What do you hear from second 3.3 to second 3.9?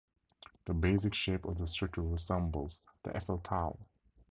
Tower.